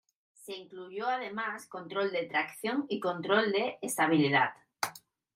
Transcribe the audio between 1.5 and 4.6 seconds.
control de tracción y control de estabilidad.